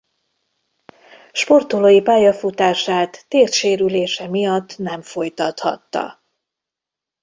Sportolói 1.31 2.01
pályafutását 2.01 3.25
térdsérülése 3.27 4.27
miatt 4.27 4.77
nem 4.77 5.01
folytathatta. 5.01 6.23